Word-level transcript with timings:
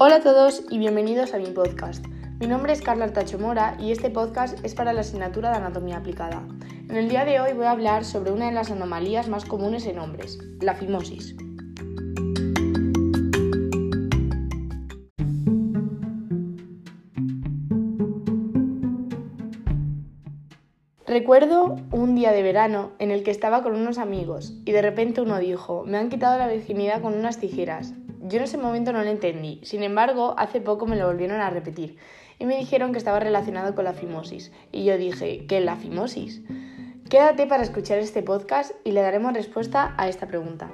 Hola 0.00 0.16
a 0.16 0.20
todos 0.20 0.62
y 0.70 0.78
bienvenidos 0.78 1.34
a 1.34 1.38
mi 1.38 1.46
podcast. 1.46 2.06
Mi 2.38 2.46
nombre 2.46 2.72
es 2.72 2.82
Carla 2.82 3.06
Artacho 3.06 3.36
Mora 3.36 3.76
y 3.80 3.90
este 3.90 4.10
podcast 4.10 4.64
es 4.64 4.72
para 4.72 4.92
la 4.92 5.00
asignatura 5.00 5.50
de 5.50 5.56
Anatomía 5.56 5.96
Aplicada. 5.96 6.40
En 6.88 6.94
el 6.94 7.08
día 7.08 7.24
de 7.24 7.40
hoy 7.40 7.52
voy 7.52 7.64
a 7.64 7.72
hablar 7.72 8.04
sobre 8.04 8.30
una 8.30 8.46
de 8.46 8.52
las 8.52 8.70
anomalías 8.70 9.26
más 9.28 9.44
comunes 9.44 9.86
en 9.86 9.98
hombres, 9.98 10.38
la 10.60 10.76
fimosis. 10.76 11.34
Recuerdo 21.08 21.74
un 21.90 22.14
día 22.14 22.30
de 22.30 22.44
verano 22.44 22.92
en 23.00 23.10
el 23.10 23.24
que 23.24 23.32
estaba 23.32 23.64
con 23.64 23.74
unos 23.74 23.98
amigos 23.98 24.54
y 24.64 24.70
de 24.70 24.80
repente 24.80 25.22
uno 25.22 25.40
dijo, 25.40 25.82
me 25.84 25.98
han 25.98 26.08
quitado 26.08 26.38
la 26.38 26.46
virginidad 26.46 27.02
con 27.02 27.14
unas 27.14 27.38
tijeras. 27.38 27.94
Yo 28.28 28.36
en 28.36 28.44
ese 28.44 28.58
momento 28.58 28.92
no 28.92 29.02
lo 29.02 29.08
entendí, 29.08 29.58
sin 29.62 29.82
embargo, 29.82 30.34
hace 30.36 30.60
poco 30.60 30.84
me 30.84 30.96
lo 30.96 31.06
volvieron 31.06 31.40
a 31.40 31.48
repetir 31.48 31.96
y 32.38 32.44
me 32.44 32.58
dijeron 32.58 32.92
que 32.92 32.98
estaba 32.98 33.18
relacionado 33.20 33.74
con 33.74 33.84
la 33.84 33.94
fimosis. 33.94 34.52
Y 34.70 34.84
yo 34.84 34.98
dije, 34.98 35.46
¿qué 35.46 35.58
es 35.58 35.64
la 35.64 35.76
fimosis? 35.76 36.42
Quédate 37.08 37.46
para 37.46 37.62
escuchar 37.62 37.98
este 38.00 38.22
podcast 38.22 38.72
y 38.84 38.92
le 38.92 39.00
daremos 39.00 39.32
respuesta 39.32 39.94
a 39.96 40.10
esta 40.10 40.26
pregunta. 40.26 40.70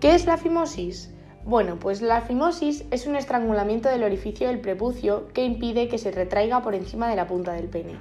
¿Qué 0.00 0.14
es 0.14 0.24
la 0.24 0.38
fimosis? 0.38 1.14
Bueno, 1.44 1.78
pues 1.78 2.00
la 2.00 2.22
fimosis 2.22 2.86
es 2.90 3.06
un 3.06 3.16
estrangulamiento 3.16 3.90
del 3.90 4.02
orificio 4.02 4.48
del 4.48 4.60
prepucio 4.60 5.28
que 5.34 5.44
impide 5.44 5.88
que 5.88 5.98
se 5.98 6.10
retraiga 6.10 6.62
por 6.62 6.74
encima 6.74 7.06
de 7.10 7.16
la 7.16 7.26
punta 7.26 7.52
del 7.52 7.68
pene. 7.68 7.98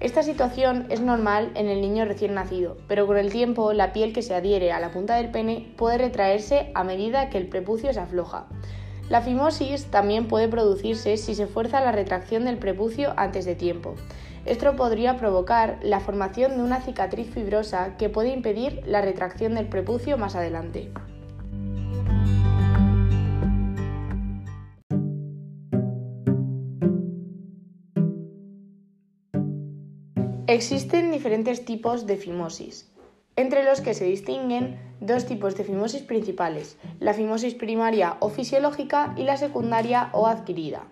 Esta 0.00 0.22
situación 0.22 0.86
es 0.90 1.00
normal 1.00 1.52
en 1.54 1.68
el 1.68 1.80
niño 1.80 2.04
recién 2.04 2.34
nacido, 2.34 2.76
pero 2.88 3.06
con 3.06 3.16
el 3.16 3.30
tiempo 3.30 3.72
la 3.72 3.92
piel 3.92 4.12
que 4.12 4.22
se 4.22 4.34
adhiere 4.34 4.72
a 4.72 4.80
la 4.80 4.90
punta 4.90 5.16
del 5.16 5.30
pene 5.30 5.72
puede 5.76 5.98
retraerse 5.98 6.70
a 6.74 6.84
medida 6.84 7.30
que 7.30 7.38
el 7.38 7.48
prepucio 7.48 7.92
se 7.92 8.00
afloja. 8.00 8.46
La 9.08 9.20
fimosis 9.20 9.86
también 9.86 10.28
puede 10.28 10.48
producirse 10.48 11.16
si 11.16 11.34
se 11.34 11.46
fuerza 11.46 11.80
la 11.80 11.92
retracción 11.92 12.44
del 12.44 12.58
prepucio 12.58 13.12
antes 13.16 13.44
de 13.44 13.54
tiempo. 13.54 13.94
Esto 14.46 14.76
podría 14.76 15.16
provocar 15.16 15.78
la 15.82 16.00
formación 16.00 16.56
de 16.56 16.62
una 16.62 16.80
cicatriz 16.80 17.30
fibrosa 17.30 17.96
que 17.96 18.08
puede 18.08 18.30
impedir 18.30 18.82
la 18.86 19.00
retracción 19.00 19.54
del 19.54 19.68
prepucio 19.68 20.18
más 20.18 20.34
adelante. 20.36 20.90
Existen 30.46 31.10
diferentes 31.10 31.64
tipos 31.64 32.06
de 32.06 32.18
fimosis, 32.18 32.92
entre 33.34 33.64
los 33.64 33.80
que 33.80 33.94
se 33.94 34.04
distinguen 34.04 34.78
dos 35.00 35.24
tipos 35.24 35.56
de 35.56 35.64
fimosis 35.64 36.02
principales, 36.02 36.76
la 37.00 37.14
fimosis 37.14 37.54
primaria 37.54 38.18
o 38.20 38.28
fisiológica 38.28 39.14
y 39.16 39.22
la 39.22 39.38
secundaria 39.38 40.10
o 40.12 40.26
adquirida. 40.26 40.82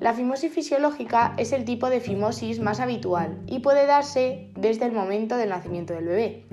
La 0.00 0.12
fimosis 0.12 0.52
fisiológica 0.52 1.32
es 1.38 1.52
el 1.52 1.64
tipo 1.64 1.88
de 1.88 2.00
fimosis 2.00 2.60
más 2.60 2.78
habitual 2.78 3.38
y 3.46 3.60
puede 3.60 3.86
darse 3.86 4.50
desde 4.54 4.84
el 4.84 4.92
momento 4.92 5.38
del 5.38 5.48
nacimiento 5.48 5.94
del 5.94 6.04
bebé. 6.04 6.44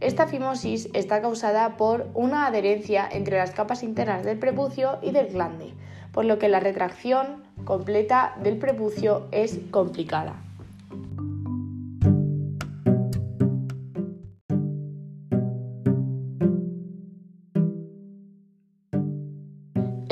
Esta 0.00 0.26
fimosis 0.26 0.88
está 0.94 1.22
causada 1.22 1.76
por 1.76 2.08
una 2.14 2.48
adherencia 2.48 3.08
entre 3.08 3.38
las 3.38 3.52
capas 3.52 3.84
internas 3.84 4.24
del 4.24 4.40
prepucio 4.40 4.98
y 5.02 5.12
del 5.12 5.28
glande, 5.28 5.72
por 6.10 6.24
lo 6.24 6.40
que 6.40 6.48
la 6.48 6.58
retracción 6.58 7.44
completa 7.64 8.34
del 8.42 8.58
prepucio 8.58 9.28
es 9.30 9.60
complicada. 9.70 10.42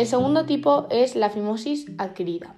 El 0.00 0.06
segundo 0.06 0.47
tipo 0.47 0.87
es 0.88 1.15
la 1.15 1.28
fimosis 1.28 1.84
adquirida. 1.99 2.55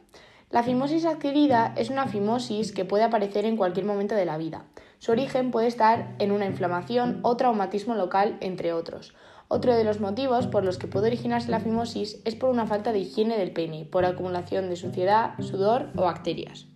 La 0.50 0.62
fimosis 0.62 1.04
adquirida 1.04 1.75
es 1.76 1.91
una 1.91 2.06
fimosis 2.06 2.70
que 2.70 2.84
puede 2.84 3.03
aparecer 3.03 3.47
en 3.47 3.56
cualquier 3.56 3.84
momento 3.84 4.14
de 4.14 4.25
la 4.25 4.38
vida. 4.38 4.62
Su 5.00 5.10
origen 5.10 5.50
puede 5.50 5.66
estar 5.66 6.14
en 6.20 6.31
una 6.31 6.47
inflamación 6.47 7.19
o 7.22 7.36
traumatismo 7.36 7.97
local, 7.97 8.36
entre 8.38 8.72
otros. 8.72 9.12
Otro 9.48 9.75
de 9.75 9.82
los 9.82 9.98
motivos 9.98 10.47
por 10.47 10.64
los 10.64 10.78
que 10.78 10.86
puede 10.86 11.08
originarse 11.08 11.50
la 11.50 11.58
fimosis 11.58 12.20
es 12.25 12.36
por 12.36 12.48
una 12.48 12.69
falta 12.69 12.92
de 12.92 13.00
higiene 13.00 13.36
del 13.36 13.50
pene, 13.50 13.86
por 13.86 14.04
acumulación 14.04 14.69
de 14.69 14.76
suciedad, 14.76 15.32
sudor 15.41 15.91
o 15.97 16.02
bacterias. 16.02 16.71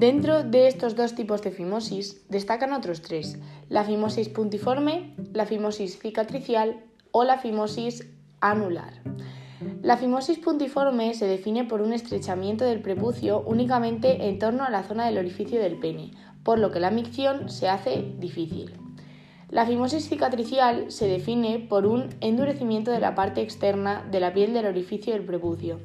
Dentro 0.00 0.44
de 0.44 0.66
estos 0.66 0.96
dos 0.96 1.14
tipos 1.14 1.42
de 1.42 1.50
fimosis 1.50 2.26
destacan 2.30 2.72
otros 2.72 3.02
tres, 3.02 3.38
la 3.68 3.84
fimosis 3.84 4.30
puntiforme, 4.30 5.14
la 5.34 5.44
fimosis 5.44 5.98
cicatricial 5.98 6.82
o 7.12 7.22
la 7.24 7.36
fimosis 7.36 8.08
anular. 8.40 8.94
La 9.82 9.98
fimosis 9.98 10.38
puntiforme 10.38 11.12
se 11.12 11.26
define 11.26 11.64
por 11.64 11.82
un 11.82 11.92
estrechamiento 11.92 12.64
del 12.64 12.80
prepucio 12.80 13.42
únicamente 13.46 14.26
en 14.26 14.38
torno 14.38 14.64
a 14.64 14.70
la 14.70 14.84
zona 14.84 15.04
del 15.04 15.18
orificio 15.18 15.60
del 15.60 15.78
pene, 15.78 16.12
por 16.44 16.58
lo 16.58 16.70
que 16.70 16.80
la 16.80 16.90
micción 16.90 17.50
se 17.50 17.68
hace 17.68 18.14
difícil. 18.18 18.72
La 19.50 19.66
fimosis 19.66 20.08
cicatricial 20.08 20.90
se 20.90 21.08
define 21.08 21.58
por 21.58 21.84
un 21.84 22.08
endurecimiento 22.22 22.90
de 22.90 23.00
la 23.00 23.14
parte 23.14 23.42
externa 23.42 24.08
de 24.10 24.20
la 24.20 24.32
piel 24.32 24.54
del 24.54 24.64
orificio 24.64 25.12
del 25.12 25.26
prepucio, 25.26 25.78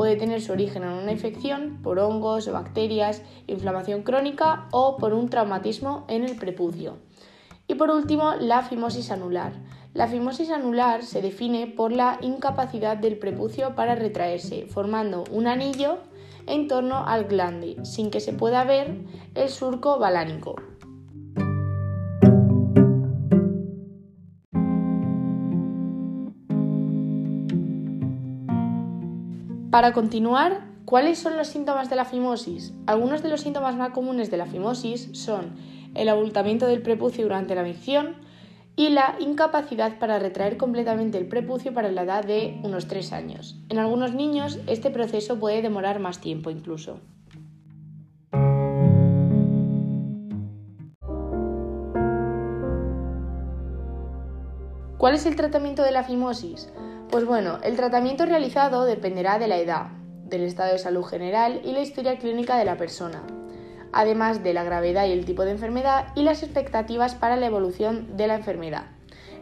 Puede 0.00 0.16
tener 0.16 0.40
su 0.40 0.52
origen 0.52 0.82
en 0.82 0.92
una 0.92 1.12
infección 1.12 1.80
por 1.82 1.98
hongos 1.98 2.50
bacterias, 2.50 3.20
inflamación 3.46 4.02
crónica 4.02 4.66
o 4.70 4.96
por 4.96 5.12
un 5.12 5.28
traumatismo 5.28 6.06
en 6.08 6.24
el 6.24 6.36
prepucio. 6.36 6.96
Y 7.68 7.74
por 7.74 7.90
último, 7.90 8.32
la 8.40 8.62
fimosis 8.62 9.10
anular. 9.10 9.52
La 9.92 10.08
fimosis 10.08 10.48
anular 10.48 11.02
se 11.02 11.20
define 11.20 11.66
por 11.66 11.92
la 11.92 12.16
incapacidad 12.22 12.96
del 12.96 13.18
prepucio 13.18 13.74
para 13.74 13.94
retraerse, 13.94 14.64
formando 14.64 15.24
un 15.30 15.46
anillo 15.46 15.98
en 16.46 16.66
torno 16.66 17.04
al 17.06 17.26
glande, 17.26 17.76
sin 17.84 18.10
que 18.10 18.20
se 18.20 18.32
pueda 18.32 18.64
ver 18.64 19.04
el 19.34 19.50
surco 19.50 19.98
balánico. 19.98 20.69
Para 29.70 29.92
continuar, 29.92 30.66
¿cuáles 30.84 31.20
son 31.20 31.36
los 31.36 31.46
síntomas 31.46 31.88
de 31.88 31.94
la 31.94 32.04
fimosis? 32.04 32.74
Algunos 32.86 33.22
de 33.22 33.28
los 33.28 33.42
síntomas 33.42 33.76
más 33.76 33.90
comunes 33.90 34.28
de 34.28 34.36
la 34.36 34.46
fimosis 34.46 35.10
son 35.12 35.54
el 35.94 36.08
abultamiento 36.08 36.66
del 36.66 36.82
prepucio 36.82 37.22
durante 37.22 37.54
la 37.54 37.62
micción 37.62 38.16
y 38.74 38.88
la 38.88 39.14
incapacidad 39.20 40.00
para 40.00 40.18
retraer 40.18 40.56
completamente 40.56 41.18
el 41.18 41.28
prepucio 41.28 41.72
para 41.72 41.92
la 41.92 42.02
edad 42.02 42.24
de 42.24 42.58
unos 42.64 42.88
3 42.88 43.12
años. 43.12 43.60
En 43.68 43.78
algunos 43.78 44.12
niños 44.12 44.58
este 44.66 44.90
proceso 44.90 45.38
puede 45.38 45.62
demorar 45.62 46.00
más 46.00 46.20
tiempo 46.20 46.50
incluso. 46.50 46.98
¿Cuál 54.98 55.14
es 55.14 55.26
el 55.26 55.36
tratamiento 55.36 55.84
de 55.84 55.92
la 55.92 56.02
fimosis? 56.02 56.72
Pues 57.10 57.24
bueno, 57.24 57.58
el 57.64 57.74
tratamiento 57.74 58.24
realizado 58.24 58.84
dependerá 58.84 59.40
de 59.40 59.48
la 59.48 59.58
edad, 59.58 59.88
del 60.26 60.42
estado 60.42 60.70
de 60.70 60.78
salud 60.78 61.02
general 61.02 61.60
y 61.64 61.72
la 61.72 61.80
historia 61.80 62.18
clínica 62.18 62.56
de 62.56 62.64
la 62.64 62.76
persona, 62.76 63.24
además 63.92 64.44
de 64.44 64.54
la 64.54 64.62
gravedad 64.62 65.06
y 65.06 65.10
el 65.10 65.24
tipo 65.24 65.44
de 65.44 65.50
enfermedad 65.50 66.12
y 66.14 66.22
las 66.22 66.44
expectativas 66.44 67.16
para 67.16 67.34
la 67.34 67.46
evolución 67.46 68.16
de 68.16 68.28
la 68.28 68.36
enfermedad. 68.36 68.84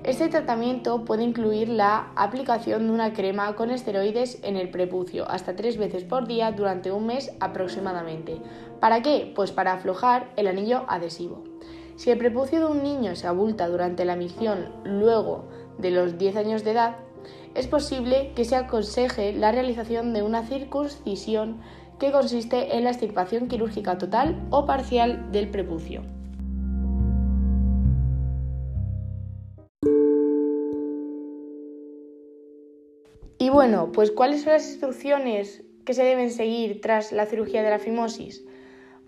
Este 0.02 0.28
tratamiento 0.28 1.04
puede 1.04 1.24
incluir 1.24 1.68
la 1.68 2.10
aplicación 2.16 2.86
de 2.86 2.92
una 2.94 3.12
crema 3.12 3.54
con 3.54 3.70
esteroides 3.70 4.38
en 4.42 4.56
el 4.56 4.70
prepucio 4.70 5.28
hasta 5.28 5.54
tres 5.54 5.76
veces 5.76 6.04
por 6.04 6.26
día 6.26 6.50
durante 6.52 6.90
un 6.90 7.04
mes 7.04 7.32
aproximadamente. 7.38 8.40
¿Para 8.80 9.02
qué? 9.02 9.30
Pues 9.36 9.52
para 9.52 9.74
aflojar 9.74 10.30
el 10.36 10.46
anillo 10.46 10.86
adhesivo. 10.88 11.44
Si 11.96 12.10
el 12.10 12.16
prepucio 12.16 12.60
de 12.60 12.66
un 12.66 12.82
niño 12.82 13.14
se 13.14 13.26
abulta 13.26 13.68
durante 13.68 14.06
la 14.06 14.16
misión 14.16 14.72
luego 14.84 15.50
de 15.76 15.90
los 15.90 16.16
10 16.16 16.36
años 16.36 16.64
de 16.64 16.70
edad, 16.70 16.96
es 17.58 17.66
posible 17.66 18.30
que 18.36 18.44
se 18.44 18.54
aconseje 18.54 19.32
la 19.32 19.50
realización 19.50 20.12
de 20.12 20.22
una 20.22 20.46
circuncisión 20.46 21.60
que 21.98 22.12
consiste 22.12 22.76
en 22.76 22.84
la 22.84 22.90
extirpación 22.90 23.48
quirúrgica 23.48 23.98
total 23.98 24.40
o 24.50 24.64
parcial 24.64 25.32
del 25.32 25.50
prepucio. 25.50 26.02
Y 33.40 33.50
bueno, 33.50 33.90
pues 33.92 34.12
¿cuáles 34.12 34.42
son 34.42 34.52
las 34.52 34.68
instrucciones 34.68 35.64
que 35.84 35.94
se 35.94 36.04
deben 36.04 36.30
seguir 36.30 36.80
tras 36.80 37.10
la 37.10 37.26
cirugía 37.26 37.62
de 37.62 37.70
la 37.70 37.80
fimosis? 37.80 38.44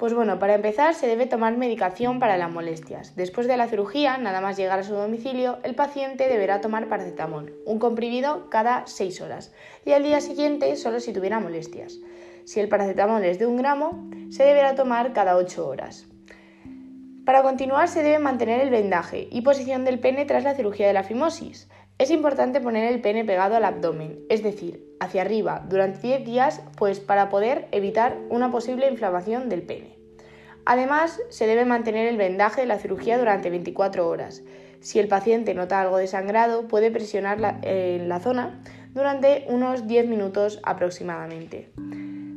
Pues 0.00 0.14
bueno, 0.14 0.38
para 0.38 0.54
empezar 0.54 0.94
se 0.94 1.06
debe 1.06 1.26
tomar 1.26 1.58
medicación 1.58 2.20
para 2.20 2.38
las 2.38 2.50
molestias. 2.50 3.14
Después 3.16 3.46
de 3.46 3.58
la 3.58 3.68
cirugía, 3.68 4.16
nada 4.16 4.40
más 4.40 4.56
llegar 4.56 4.78
a 4.78 4.82
su 4.82 4.94
domicilio, 4.94 5.58
el 5.62 5.74
paciente 5.74 6.26
deberá 6.26 6.62
tomar 6.62 6.88
paracetamol, 6.88 7.52
un 7.66 7.78
comprimido 7.78 8.48
cada 8.48 8.86
6 8.86 9.20
horas, 9.20 9.52
y 9.84 9.92
al 9.92 10.02
día 10.02 10.22
siguiente 10.22 10.74
solo 10.76 11.00
si 11.00 11.12
tuviera 11.12 11.38
molestias. 11.38 11.98
Si 12.46 12.60
el 12.60 12.70
paracetamol 12.70 13.22
es 13.24 13.38
de 13.38 13.44
un 13.44 13.58
gramo, 13.58 14.08
se 14.30 14.44
deberá 14.44 14.74
tomar 14.74 15.12
cada 15.12 15.36
8 15.36 15.68
horas. 15.68 16.06
Para 17.26 17.42
continuar 17.42 17.86
se 17.86 18.02
debe 18.02 18.20
mantener 18.20 18.62
el 18.62 18.70
vendaje 18.70 19.28
y 19.30 19.42
posición 19.42 19.84
del 19.84 20.00
pene 20.00 20.24
tras 20.24 20.44
la 20.44 20.54
cirugía 20.54 20.86
de 20.86 20.94
la 20.94 21.02
fimosis. 21.02 21.68
Es 22.00 22.10
importante 22.10 22.62
poner 22.62 22.90
el 22.90 23.02
pene 23.02 23.26
pegado 23.26 23.56
al 23.56 23.64
abdomen, 23.66 24.20
es 24.30 24.42
decir, 24.42 24.82
hacia 25.00 25.20
arriba, 25.20 25.66
durante 25.68 26.00
10 26.00 26.24
días, 26.24 26.62
pues 26.78 26.98
para 26.98 27.28
poder 27.28 27.68
evitar 27.72 28.16
una 28.30 28.50
posible 28.50 28.88
inflamación 28.88 29.50
del 29.50 29.60
pene. 29.60 29.98
Además, 30.64 31.20
se 31.28 31.46
debe 31.46 31.66
mantener 31.66 32.08
el 32.08 32.16
vendaje 32.16 32.62
de 32.62 32.66
la 32.66 32.78
cirugía 32.78 33.18
durante 33.18 33.50
24 33.50 34.08
horas. 34.08 34.42
Si 34.80 34.98
el 34.98 35.08
paciente 35.08 35.52
nota 35.52 35.78
algo 35.78 35.98
de 35.98 36.06
sangrado, 36.06 36.68
puede 36.68 36.90
presionar 36.90 37.58
en 37.60 38.08
la 38.08 38.20
zona 38.20 38.62
durante 38.94 39.44
unos 39.48 39.86
10 39.86 40.08
minutos 40.08 40.58
aproximadamente. 40.62 41.68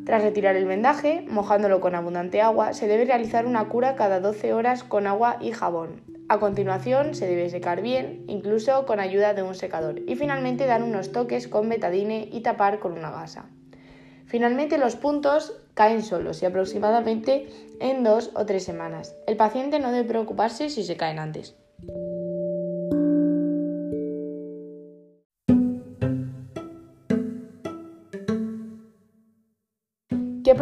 Tras 0.05 0.23
retirar 0.23 0.57
el 0.57 0.65
vendaje, 0.65 1.25
mojándolo 1.29 1.79
con 1.79 1.95
abundante 1.95 2.41
agua, 2.41 2.73
se 2.73 2.89
debe 2.89 3.05
realizar 3.05 3.45
una 3.45 3.69
cura 3.69 3.95
cada 3.95 4.19
12 4.19 4.51
horas 4.51 4.83
con 4.83 5.07
agua 5.07 5.37
y 5.39 5.51
jabón. 5.51 6.12
A 6.33 6.39
continuación 6.39 7.13
se 7.13 7.27
debe 7.27 7.47
secar 7.51 7.83
bien, 7.83 8.23
incluso 8.27 8.87
con 8.87 8.99
ayuda 8.99 9.35
de 9.35 9.43
un 9.43 9.53
secador, 9.53 9.99
y 10.07 10.15
finalmente 10.15 10.65
dar 10.65 10.81
unos 10.81 11.11
toques 11.11 11.47
con 11.47 11.69
betadine 11.69 12.27
y 12.31 12.41
tapar 12.41 12.79
con 12.79 12.93
una 12.93 13.11
gasa. 13.11 13.51
Finalmente 14.25 14.79
los 14.79 14.95
puntos 14.95 15.61
caen 15.75 16.01
solos 16.01 16.41
y 16.41 16.47
aproximadamente 16.47 17.49
en 17.79 18.03
dos 18.03 18.31
o 18.33 18.47
tres 18.47 18.63
semanas. 18.63 19.15
El 19.27 19.37
paciente 19.37 19.77
no 19.77 19.91
debe 19.91 20.09
preocuparse 20.09 20.71
si 20.71 20.83
se 20.83 20.97
caen 20.97 21.19
antes. 21.19 21.55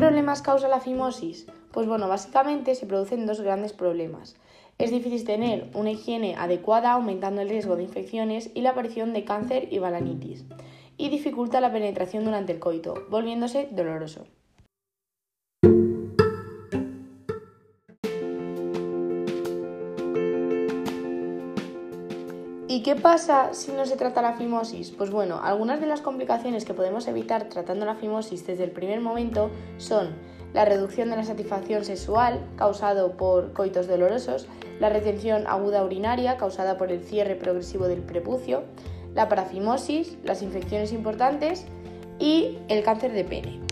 Problemas 0.01 0.41
causa 0.41 0.67
la 0.67 0.79
fimosis? 0.79 1.45
Pues 1.71 1.87
bueno, 1.87 2.07
básicamente 2.07 2.73
se 2.73 2.87
producen 2.87 3.27
dos 3.27 3.39
grandes 3.39 3.71
problemas. 3.71 4.35
Es 4.79 4.89
difícil 4.89 5.23
tener 5.23 5.69
una 5.75 5.91
higiene 5.91 6.33
adecuada 6.35 6.93
aumentando 6.93 7.41
el 7.41 7.49
riesgo 7.49 7.75
de 7.75 7.83
infecciones 7.83 8.49
y 8.55 8.61
la 8.61 8.71
aparición 8.71 9.13
de 9.13 9.25
cáncer 9.25 9.67
y 9.69 9.77
balanitis. 9.77 10.43
Y 10.97 11.09
dificulta 11.09 11.61
la 11.61 11.71
penetración 11.71 12.25
durante 12.25 12.51
el 12.51 12.59
coito, 12.59 12.95
volviéndose 13.11 13.69
doloroso. 13.69 14.25
¿Y 22.71 22.83
qué 22.83 22.95
pasa 22.95 23.53
si 23.53 23.73
no 23.73 23.85
se 23.85 23.97
trata 23.97 24.21
la 24.21 24.37
fimosis? 24.37 24.91
Pues 24.91 25.11
bueno, 25.11 25.41
algunas 25.43 25.81
de 25.81 25.87
las 25.87 25.99
complicaciones 25.99 26.63
que 26.63 26.73
podemos 26.73 27.05
evitar 27.09 27.49
tratando 27.49 27.85
la 27.85 27.95
fimosis 27.95 28.47
desde 28.47 28.63
el 28.63 28.71
primer 28.71 29.01
momento 29.01 29.51
son 29.77 30.11
la 30.53 30.63
reducción 30.63 31.09
de 31.09 31.17
la 31.17 31.25
satisfacción 31.25 31.83
sexual 31.83 32.39
causado 32.55 33.17
por 33.17 33.51
coitos 33.51 33.89
dolorosos, 33.89 34.47
la 34.79 34.87
retención 34.87 35.47
aguda 35.47 35.83
urinaria 35.83 36.37
causada 36.37 36.77
por 36.77 36.93
el 36.93 37.03
cierre 37.03 37.35
progresivo 37.35 37.89
del 37.89 38.03
prepucio, 38.03 38.63
la 39.15 39.27
parafimosis, 39.27 40.17
las 40.23 40.41
infecciones 40.41 40.93
importantes 40.93 41.65
y 42.19 42.57
el 42.69 42.83
cáncer 42.83 43.11
de 43.11 43.25
pene. 43.25 43.70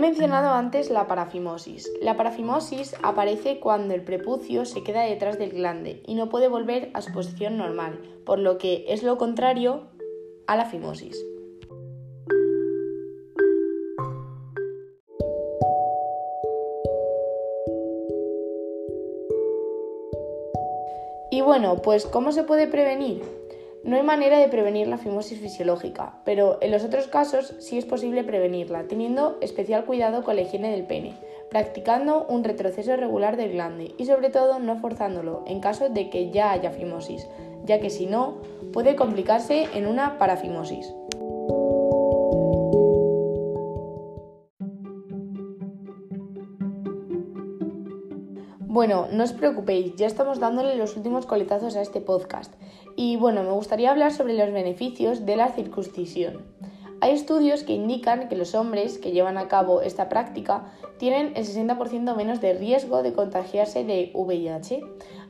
Mencionado 0.00 0.50
antes 0.50 0.90
la 0.90 1.06
parafimosis. 1.06 1.90
La 2.00 2.16
parafimosis 2.16 2.96
aparece 3.02 3.60
cuando 3.60 3.94
el 3.94 4.02
prepucio 4.02 4.64
se 4.64 4.82
queda 4.82 5.02
detrás 5.02 5.38
del 5.38 5.50
glande 5.50 6.02
y 6.06 6.14
no 6.14 6.28
puede 6.28 6.48
volver 6.48 6.90
a 6.94 7.02
su 7.02 7.12
posición 7.12 7.56
normal, 7.56 8.00
por 8.24 8.38
lo 8.38 8.58
que 8.58 8.86
es 8.88 9.02
lo 9.02 9.18
contrario 9.18 9.88
a 10.46 10.56
la 10.56 10.64
fimosis. 10.64 11.22
Y 21.30 21.42
bueno, 21.42 21.76
pues 21.76 22.06
¿cómo 22.06 22.32
se 22.32 22.42
puede 22.42 22.66
prevenir? 22.66 23.39
No 23.82 23.96
hay 23.96 24.02
manera 24.02 24.38
de 24.38 24.48
prevenir 24.48 24.88
la 24.88 24.98
fimosis 24.98 25.40
fisiológica, 25.40 26.20
pero 26.26 26.58
en 26.60 26.70
los 26.70 26.84
otros 26.84 27.06
casos 27.06 27.54
sí 27.60 27.78
es 27.78 27.86
posible 27.86 28.24
prevenirla, 28.24 28.84
teniendo 28.88 29.38
especial 29.40 29.86
cuidado 29.86 30.22
con 30.22 30.36
la 30.36 30.42
higiene 30.42 30.70
del 30.70 30.84
pene, 30.84 31.14
practicando 31.50 32.26
un 32.28 32.44
retroceso 32.44 32.94
regular 32.96 33.38
del 33.38 33.52
glande 33.52 33.94
y 33.96 34.04
sobre 34.04 34.28
todo 34.28 34.58
no 34.58 34.76
forzándolo 34.76 35.44
en 35.46 35.60
caso 35.60 35.88
de 35.88 36.10
que 36.10 36.30
ya 36.30 36.52
haya 36.52 36.72
fimosis, 36.72 37.26
ya 37.64 37.80
que 37.80 37.88
si 37.88 38.04
no, 38.04 38.42
puede 38.74 38.96
complicarse 38.96 39.66
en 39.72 39.86
una 39.86 40.18
parafimosis. 40.18 40.92
Bueno, 48.80 49.08
no 49.12 49.24
os 49.24 49.34
preocupéis, 49.34 49.94
ya 49.96 50.06
estamos 50.06 50.40
dándole 50.40 50.74
los 50.74 50.96
últimos 50.96 51.26
coletazos 51.26 51.76
a 51.76 51.82
este 51.82 52.00
podcast. 52.00 52.54
Y 52.96 53.16
bueno, 53.16 53.42
me 53.42 53.50
gustaría 53.50 53.90
hablar 53.90 54.10
sobre 54.10 54.32
los 54.32 54.50
beneficios 54.54 55.26
de 55.26 55.36
la 55.36 55.48
circuncisión. 55.48 56.46
Hay 57.02 57.12
estudios 57.12 57.62
que 57.62 57.74
indican 57.74 58.30
que 58.30 58.36
los 58.36 58.54
hombres 58.54 58.96
que 58.96 59.12
llevan 59.12 59.36
a 59.36 59.48
cabo 59.48 59.82
esta 59.82 60.08
práctica 60.08 60.72
tienen 60.96 61.34
el 61.36 61.44
60% 61.44 62.16
menos 62.16 62.40
de 62.40 62.54
riesgo 62.54 63.02
de 63.02 63.12
contagiarse 63.12 63.84
de 63.84 64.12
VIH. 64.14 64.82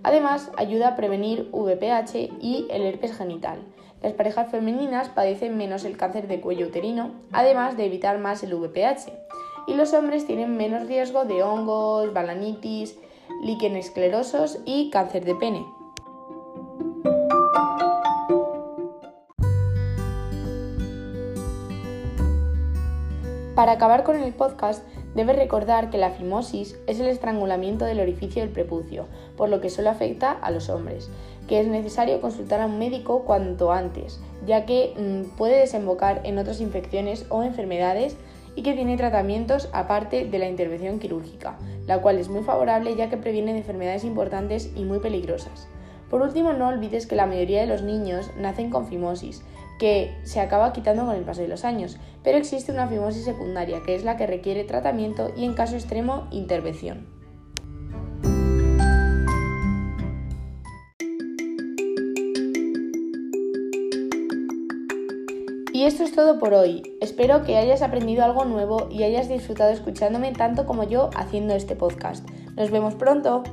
Además, 0.04 0.52
ayuda 0.56 0.90
a 0.90 0.94
prevenir 0.94 1.48
VPH 1.50 2.30
y 2.40 2.68
el 2.70 2.82
herpes 2.82 3.16
genital. 3.16 3.58
Las 4.00 4.12
parejas 4.12 4.48
femeninas 4.48 5.08
padecen 5.08 5.56
menos 5.56 5.84
el 5.84 5.96
cáncer 5.96 6.28
de 6.28 6.40
cuello 6.40 6.68
uterino, 6.68 7.10
además 7.32 7.76
de 7.76 7.86
evitar 7.86 8.20
más 8.20 8.44
el 8.44 8.54
VPH. 8.54 9.10
Y 9.66 9.74
los 9.74 9.92
hombres 9.92 10.24
tienen 10.24 10.56
menos 10.56 10.86
riesgo 10.86 11.24
de 11.24 11.42
hongos, 11.42 12.12
balanitis, 12.12 12.96
líquen 13.42 13.76
esclerosos 13.76 14.58
y 14.64 14.90
cáncer 14.90 15.24
de 15.24 15.34
pene. 15.34 15.66
Para 23.54 23.72
acabar 23.72 24.04
con 24.04 24.16
el 24.16 24.32
podcast, 24.32 24.82
debes 25.14 25.36
recordar 25.36 25.90
que 25.90 25.98
la 25.98 26.12
fimosis 26.12 26.78
es 26.86 26.98
el 26.98 27.08
estrangulamiento 27.08 27.84
del 27.84 28.00
orificio 28.00 28.40
del 28.42 28.50
prepucio, 28.50 29.06
por 29.36 29.50
lo 29.50 29.60
que 29.60 29.68
solo 29.68 29.90
afecta 29.90 30.32
a 30.32 30.50
los 30.50 30.70
hombres, 30.70 31.10
que 31.46 31.60
es 31.60 31.66
necesario 31.66 32.22
consultar 32.22 32.60
a 32.60 32.66
un 32.66 32.78
médico 32.78 33.24
cuanto 33.26 33.72
antes, 33.72 34.20
ya 34.46 34.64
que 34.64 34.94
mm, 34.96 35.36
puede 35.36 35.58
desembocar 35.58 36.22
en 36.24 36.38
otras 36.38 36.60
infecciones 36.60 37.26
o 37.28 37.42
enfermedades 37.42 38.16
y 38.56 38.62
que 38.62 38.74
tiene 38.74 38.96
tratamientos 38.96 39.68
aparte 39.72 40.24
de 40.24 40.38
la 40.38 40.48
intervención 40.48 40.98
quirúrgica, 40.98 41.58
la 41.86 42.00
cual 42.00 42.18
es 42.18 42.28
muy 42.28 42.42
favorable 42.42 42.94
ya 42.96 43.08
que 43.08 43.16
previene 43.16 43.56
enfermedades 43.56 44.04
importantes 44.04 44.70
y 44.74 44.84
muy 44.84 44.98
peligrosas. 44.98 45.68
Por 46.08 46.22
último, 46.22 46.52
no 46.52 46.68
olvides 46.68 47.06
que 47.06 47.16
la 47.16 47.26
mayoría 47.26 47.60
de 47.60 47.68
los 47.68 47.82
niños 47.82 48.30
nacen 48.36 48.70
con 48.70 48.86
fimosis, 48.86 49.42
que 49.78 50.14
se 50.24 50.40
acaba 50.40 50.72
quitando 50.72 51.06
con 51.06 51.14
el 51.14 51.24
paso 51.24 51.40
de 51.40 51.48
los 51.48 51.64
años, 51.64 51.98
pero 52.22 52.36
existe 52.36 52.72
una 52.72 52.88
fimosis 52.88 53.24
secundaria, 53.24 53.80
que 53.86 53.94
es 53.94 54.04
la 54.04 54.16
que 54.16 54.26
requiere 54.26 54.64
tratamiento 54.64 55.30
y 55.36 55.44
en 55.44 55.54
caso 55.54 55.76
extremo 55.76 56.26
intervención. 56.30 57.19
Y 65.80 65.84
esto 65.84 66.04
es 66.04 66.12
todo 66.12 66.38
por 66.38 66.52
hoy. 66.52 66.82
Espero 67.00 67.42
que 67.42 67.56
hayas 67.56 67.80
aprendido 67.80 68.22
algo 68.22 68.44
nuevo 68.44 68.88
y 68.90 69.02
hayas 69.02 69.30
disfrutado 69.30 69.70
escuchándome 69.70 70.30
tanto 70.32 70.66
como 70.66 70.84
yo 70.84 71.08
haciendo 71.16 71.54
este 71.54 71.74
podcast. 71.74 72.28
Nos 72.54 72.70
vemos 72.70 72.96
pronto. 72.96 73.44